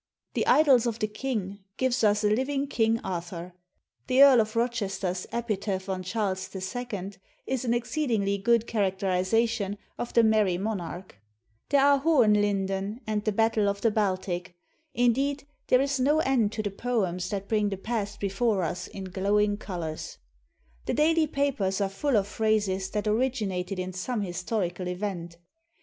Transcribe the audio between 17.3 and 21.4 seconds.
bring the past before us in glowing colors. The daily